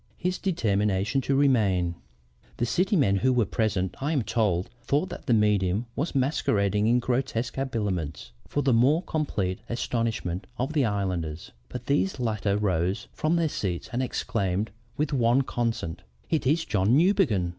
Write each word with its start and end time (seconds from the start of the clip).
HIS 0.17 0.39
DETERMINATION 0.39 1.21
TO 1.21 1.35
REMAIN 1.35 1.93
"The 2.57 2.65
city 2.65 2.95
men 2.95 3.17
who 3.17 3.31
were 3.31 3.45
present, 3.45 3.95
I 4.01 4.13
am 4.13 4.23
told, 4.23 4.71
thought 4.81 5.09
that 5.09 5.27
the 5.27 5.33
medium 5.35 5.85
was 5.95 6.15
masquerading 6.15 6.87
in 6.87 6.97
grotesque 6.97 7.55
habiliments 7.55 8.31
for 8.47 8.63
the 8.63 8.73
more 8.73 9.03
complete 9.03 9.59
astonishment 9.69 10.47
of 10.57 10.73
the 10.73 10.85
islanders, 10.85 11.51
but 11.69 11.85
these 11.85 12.19
latter 12.19 12.57
rose 12.57 13.09
from 13.13 13.35
their 13.35 13.47
seats 13.47 13.89
and 13.93 14.01
exclaimed 14.01 14.71
with 14.97 15.13
one 15.13 15.43
consent: 15.43 16.01
'It 16.31 16.47
is 16.47 16.65
John 16.65 16.97
Newbegin!' 16.97 17.49